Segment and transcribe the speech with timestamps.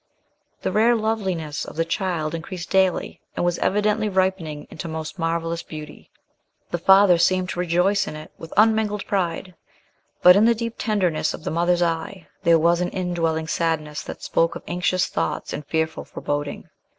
[0.63, 5.61] The rare loveliness of the child increased daily, and was evidently ripening into most marvellous
[5.61, 6.09] beauty.
[6.71, 9.53] The father seemed to rejoice in it with unmingled pride;
[10.23, 14.23] but in the deep tenderness of the mother's eye, there was an indwelling sadness that
[14.23, 16.69] spoke of anxious thoughts and fearful foreboding.